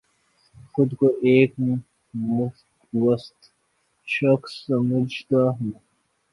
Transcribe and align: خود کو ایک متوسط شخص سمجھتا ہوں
خود 0.73 0.89
کو 0.93 1.07
ایک 1.21 1.51
متوسط 2.13 3.39
شخص 4.07 4.51
سمجھتا 4.67 5.41
ہوں 5.49 5.71